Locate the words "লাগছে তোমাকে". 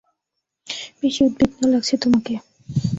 1.73-2.33